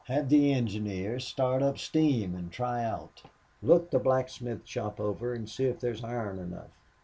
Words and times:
Have 0.07 0.29
the 0.29 0.51
engineer 0.51 1.19
start 1.19 1.61
up 1.61 1.77
steam 1.77 2.33
and 2.33 2.51
try 2.51 2.83
out.... 2.83 3.21
Look 3.61 3.91
the 3.91 3.99
blacksmith 3.99 4.65
shop 4.65 4.99
over 4.99 5.37
to 5.37 5.45
see 5.45 5.65
if 5.65 5.79
there's 5.79 6.03
iron 6.03 6.39
enough. 6.39 6.71